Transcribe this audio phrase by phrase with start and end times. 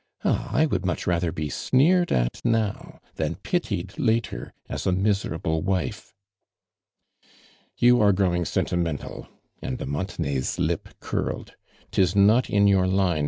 [0.25, 0.65] Ah!
[0.71, 6.15] [would much rather be sneered at now than pitied later as a miserable wife.""
[7.77, 9.27] You are growing sentimental,"
[9.61, 11.51] and de Montenay's lip curle<i."
[11.91, 13.19] 'Tis not in your line.